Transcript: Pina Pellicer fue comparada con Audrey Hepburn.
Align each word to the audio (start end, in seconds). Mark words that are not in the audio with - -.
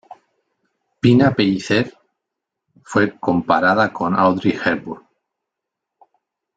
Pina 0.99 1.31
Pellicer 1.31 1.95
fue 2.81 3.15
comparada 3.19 3.93
con 3.93 4.15
Audrey 4.17 4.53
Hepburn. 4.57 5.03